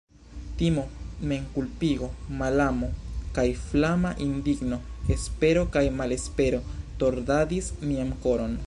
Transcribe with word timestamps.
Timo, 0.59 0.85
memkulpigo, 1.31 2.07
malamo, 2.41 2.89
kaj 3.37 3.45
flama 3.67 4.15
indigno, 4.29 4.81
espero 5.17 5.67
kaj 5.77 5.85
malespero 6.01 6.65
tordadis 7.05 7.73
mian 7.93 8.17
koron. 8.27 8.59